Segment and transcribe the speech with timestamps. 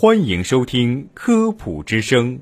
[0.00, 2.36] 欢迎收听《科普之声》，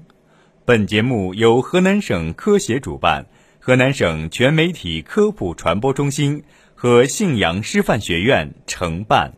[0.67, 3.25] 本节目由河南省科协主办，
[3.61, 6.43] 河南省全媒体科普传播中心
[6.75, 9.33] 和信阳师范学院承办。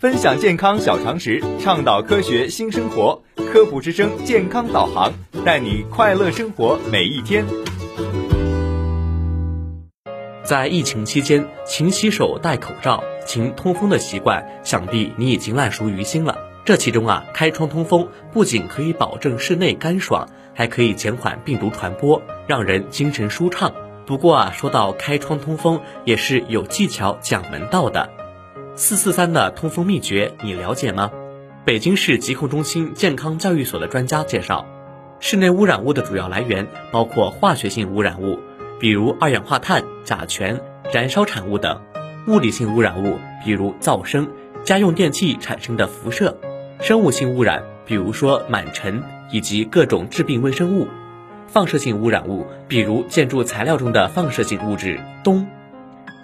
[0.00, 3.22] 分享健康小常识，倡导科学新生活，
[3.52, 5.12] 《科普之声》健康导航，
[5.44, 7.46] 带你快乐生活每一天。
[10.42, 16.36] 在疫情期间，勤洗手、戴口罩、勤通风的习惯，想必你已经烂熟于心了。
[16.68, 23.72] 这其中啊，开窗通风不仅可以保证室内干爽，还可以减缓病毒传播，让人精神舒畅。
[24.04, 28.10] 不过啊，说到开窗通风，也是有技巧、讲门道的。
[28.74, 31.10] 四四三的通风秘诀，你了解吗？
[31.64, 34.66] 北京市疾控中心健康教育所的专家介绍，
[35.20, 38.38] 室内污染物的主要来源包括化学性污染物。
[38.78, 40.60] 比如二氧化碳、甲醛、
[40.92, 41.80] 燃烧产物等
[42.26, 44.28] 物理性污染物，比如噪声、
[44.64, 46.36] 家用电器产生的辐射；
[46.80, 50.86] 生物性污染，比如说螨尘以及各种致病微生物；
[51.48, 55.44] 放射性污染物，比如建筑材料中的放射性物质氡。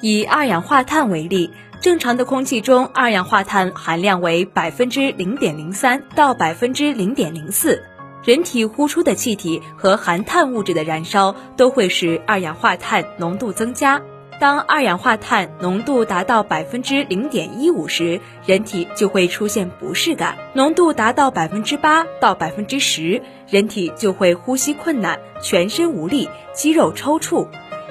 [0.01, 7.83] 以二氧化碳为例，正常的空气中二氧化碳含量为百分之零点零三到百分之零点零四。
[8.23, 14.01] 人体呼出的气体和含碳物质的燃烧都会使二氧化碳浓度增加。
[14.41, 27.49] 当二氧化碳浓度达到百分之零点一五时，人体就会出现不适感；浓度达到百分之八到百分之十，人体就会呼吸困难、全身无力、肌肉抽搐。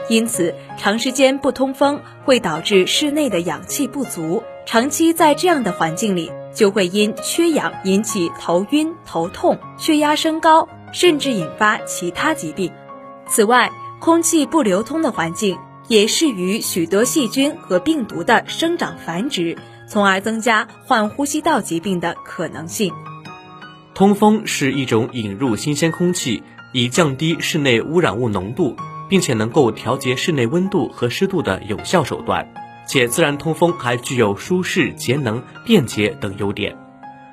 [0.09, 6.31] 因此，长时间不通风会导致室内的氧气不足，长期在这样的环境里。
[6.53, 12.71] 就会因缺氧引起头晕、头痛、血压升高，甚至引发其他疾病。
[13.25, 22.93] 此外，空气不流通的环境也适于许多细菌和病毒的生长繁殖，从而增加患呼吸道疾病的可能性。
[23.93, 28.75] 通风是一种引入新鲜空气，以降低室内污染物浓度，
[29.09, 32.47] 并且能够调节室内温度和湿度的有效手段。
[32.85, 36.75] 且自然通风还具有舒适、节能、便捷等优点，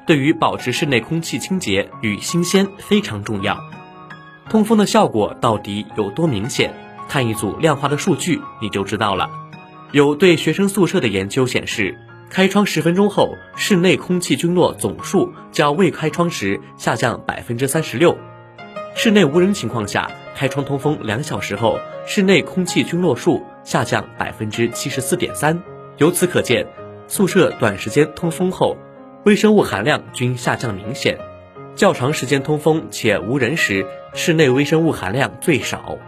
[0.07, 3.59] 对于保持室内空气清洁与新鲜非常重要。
[4.49, 6.73] 通风的效果到底有多明显？
[7.11, 9.29] 看一组量化的数据你就知道了。
[9.91, 11.99] 有对学生宿舍的研究显示，
[12.31, 18.13] 开窗十分钟后，室内空气菌落总数较未开窗时下降百分之三十六；
[18.95, 23.43] 室内无人情况下，开窗通风两小时后，室内空气菌落数。
[23.63, 25.63] 下降百分之七十四点三，
[25.99, 26.67] 由此可见，
[27.07, 28.75] 宿舍短时间通风后，
[29.27, 31.19] 微生物含量均下降明显。
[31.77, 35.99] 较长时间通风且无人时，室内微生物含量最少。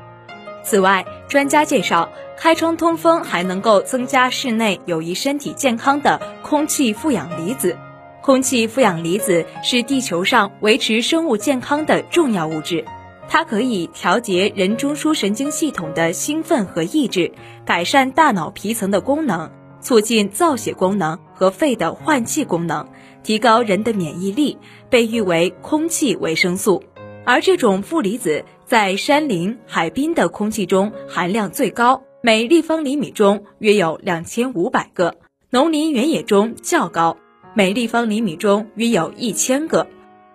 [0.65, 7.77] 此外，专家介绍，开窗通风还能够增加室内有益身体健康的空气负氧离子。
[8.23, 12.85] 空气负氧离子是地球上维持生物健康的重要物质。
[13.29, 17.33] 它可以调节人中枢神经系统的兴奋和抑制，
[17.65, 19.51] 改善大脑皮层的功能，
[19.81, 22.87] 促进造血功能和肺的换气功能，
[23.23, 24.59] 提高人的免疫力，
[24.91, 26.83] 被誉为空气维生素。
[27.25, 35.13] 而这种负离子在山林、海滨的空气中含量最高，每立方厘米中约有两千五百个；
[35.51, 37.17] 农林原野中较高，
[37.55, 39.87] 每立方厘米中约有一千个；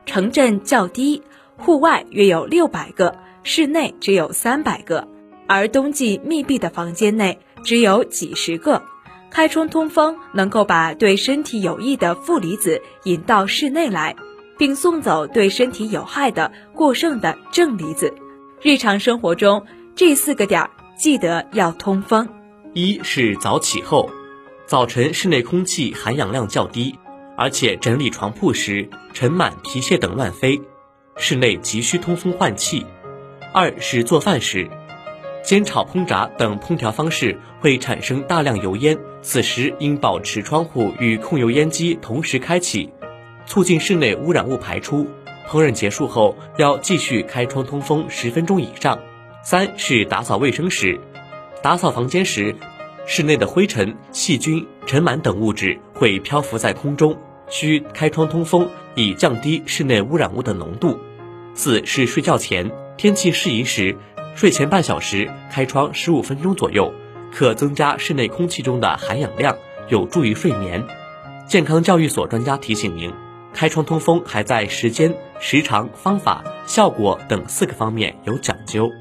[0.06, 1.22] 城镇较低。
[1.60, 5.08] 户外约有六百个，室内只有三百个，
[5.48, 8.84] 而冬季密闭的房间内只有几十个。
[9.32, 14.16] 开窗通风能够把对身体有益的负离子引到室内来，
[14.58, 18.14] 并送走对身体有害的过剩的正离子。
[18.62, 22.28] 日常生活中，这四个点儿记得要通风。
[22.74, 24.10] 一是早起后，
[24.66, 26.96] 早晨室内空气含氧量较低，
[27.36, 30.62] 而且整理床铺时尘螨、皮屑等乱飞。
[31.16, 32.86] 室内急需通风换气。
[33.54, 34.70] 二是做饭时，
[35.44, 42.92] 煎炒烹炸等烹调方式会产生大量油烟，此时应保持窗户与控油烟机同时开启，
[43.48, 45.08] 促进室内污染物排出。
[45.50, 49.00] 烹饪结束后要继续开窗通风十分钟以上。
[49.42, 51.00] 三是打扫卫生时，
[51.64, 52.54] 打扫房间时，
[53.06, 57.18] 室内的灰尘、细菌、尘螨等物质会漂浮在空中，
[57.48, 61.00] 需开窗通风以降低室内污染物的浓度。
[61.54, 63.96] 四是睡觉前，天气适宜时，
[64.36, 66.94] 睡前半小时开窗十五分钟左右，
[67.34, 69.58] 可增加室内空气中的含氧量，
[69.88, 70.86] 有助于睡眠。
[71.48, 73.14] 健康教育所专家提醒您，
[73.58, 78.92] 开窗通风还在时间、时长、方法、效果等四个方面有讲究。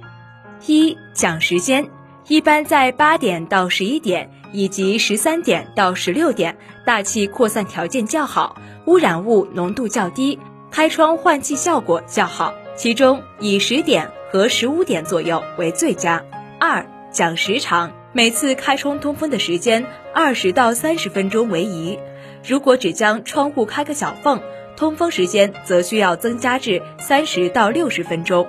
[0.65, 1.91] 一讲时间，
[2.27, 6.57] 一般在八点到十一点，以及十三点到十六点，
[6.87, 8.57] 大气扩散条件较好，
[8.87, 10.39] 污染物浓度较低，
[10.71, 12.55] 开窗换气效果较好。
[12.77, 16.25] 其中以十点和十五点左右为最佳。
[16.59, 21.99] 二讲时长，每次开窗通风的时间二十到三十分钟为宜。
[22.47, 24.41] 如果只将窗户开个小缝，
[24.77, 28.47] 通风时间则需要增加至三十到六十分钟。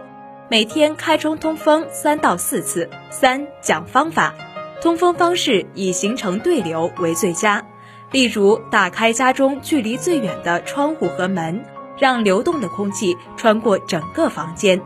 [0.49, 2.87] 每天开窗通风三到四次。
[3.09, 4.35] 三讲方法，
[4.81, 7.65] 通风方式以形成对流为最佳。
[8.11, 11.65] 例如，打开家中距离最远的窗户和门，
[11.97, 14.79] 让流动的空气穿过整个房间。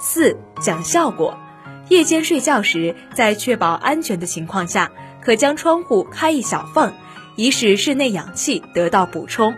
[0.00, 1.38] 四讲效果，
[1.90, 4.90] 夜间睡觉时，在确保安全的情况下，
[5.20, 6.92] 可将窗户开一小缝，
[7.36, 9.54] 以使室内氧气得到补充。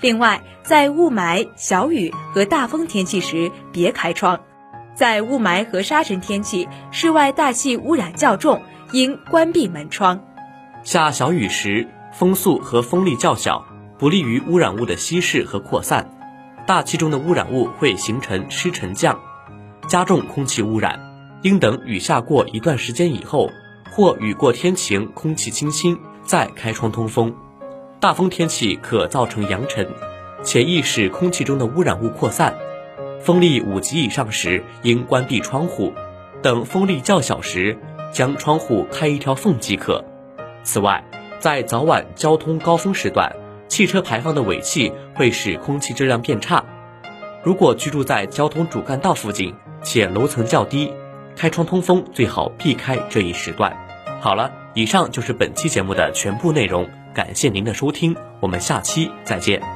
[0.00, 4.40] 另外，在雾霾、小雨和大风天气时，别开窗。
[4.94, 8.62] 在雾霾和沙尘天气，室外大气污染较重，
[8.92, 10.20] 应关闭门窗。
[10.82, 13.64] 下小雨时，风速和风力较小，
[13.98, 16.10] 不利于污染物的稀释和扩散，
[16.66, 19.18] 大气中的污染物会形成湿沉降，
[19.88, 21.00] 加重空气污染。
[21.42, 23.50] 应等雨下过一段时间以后，
[23.90, 27.34] 或雨过天晴，空气清新，再开窗通风。
[28.00, 29.88] 大风天气可造成扬尘，
[30.42, 32.54] 且易使空气中的污染物扩散。
[33.20, 35.92] 风力五级以上时，应关闭窗户；
[36.42, 37.78] 等风力较小时，
[38.12, 40.04] 将窗户开一条缝即可。
[40.62, 41.02] 此外，
[41.40, 43.34] 在早晚交通高峰时段，
[43.68, 46.64] 汽车排放的尾气会使空气质量变差。
[47.42, 50.92] 如果居住在交通主干道附近且楼层较低，
[51.36, 53.74] 开窗通风最好避开这一时段。
[54.20, 59.73] 好了，以上就是本期节目的全部内容，感谢您的收听，我们下期再见。